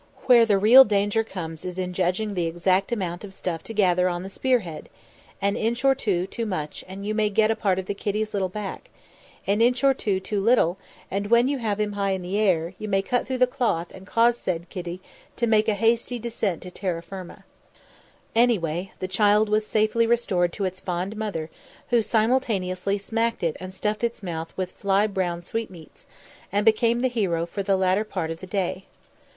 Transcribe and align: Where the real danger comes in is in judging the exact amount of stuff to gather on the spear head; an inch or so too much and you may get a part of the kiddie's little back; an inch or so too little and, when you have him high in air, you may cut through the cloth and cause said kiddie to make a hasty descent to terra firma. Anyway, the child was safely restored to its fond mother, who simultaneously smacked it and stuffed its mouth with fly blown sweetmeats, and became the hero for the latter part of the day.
Where 0.25 0.47
the 0.47 0.57
real 0.57 0.83
danger 0.83 1.23
comes 1.23 1.63
in 1.63 1.69
is 1.69 1.77
in 1.77 1.93
judging 1.93 2.33
the 2.33 2.47
exact 2.47 2.91
amount 2.91 3.23
of 3.23 3.35
stuff 3.35 3.61
to 3.65 3.71
gather 3.73 4.09
on 4.09 4.23
the 4.23 4.29
spear 4.31 4.61
head; 4.61 4.89
an 5.39 5.55
inch 5.55 5.85
or 5.85 5.95
so 5.95 6.25
too 6.25 6.45
much 6.47 6.83
and 6.87 7.05
you 7.05 7.13
may 7.13 7.29
get 7.29 7.51
a 7.51 7.55
part 7.55 7.77
of 7.77 7.85
the 7.85 7.93
kiddie's 7.93 8.33
little 8.33 8.49
back; 8.49 8.89
an 9.45 9.61
inch 9.61 9.83
or 9.83 9.95
so 9.95 10.17
too 10.17 10.41
little 10.41 10.79
and, 11.11 11.27
when 11.27 11.47
you 11.47 11.59
have 11.59 11.79
him 11.79 11.91
high 11.91 12.13
in 12.13 12.25
air, 12.25 12.73
you 12.79 12.87
may 12.87 13.03
cut 13.03 13.27
through 13.27 13.37
the 13.37 13.45
cloth 13.45 13.91
and 13.93 14.07
cause 14.07 14.35
said 14.39 14.69
kiddie 14.71 15.01
to 15.35 15.45
make 15.45 15.67
a 15.67 15.75
hasty 15.75 16.17
descent 16.17 16.63
to 16.63 16.71
terra 16.71 17.03
firma. 17.03 17.45
Anyway, 18.33 18.91
the 18.97 19.07
child 19.07 19.49
was 19.49 19.67
safely 19.67 20.07
restored 20.07 20.51
to 20.51 20.65
its 20.65 20.79
fond 20.79 21.15
mother, 21.15 21.47
who 21.91 22.01
simultaneously 22.01 22.97
smacked 22.97 23.43
it 23.43 23.55
and 23.59 23.71
stuffed 23.71 24.03
its 24.03 24.23
mouth 24.23 24.51
with 24.57 24.71
fly 24.71 25.05
blown 25.05 25.43
sweetmeats, 25.43 26.07
and 26.51 26.65
became 26.65 27.01
the 27.01 27.07
hero 27.07 27.45
for 27.45 27.61
the 27.61 27.77
latter 27.77 28.03
part 28.03 28.31
of 28.31 28.39
the 28.39 28.47
day. 28.47 28.85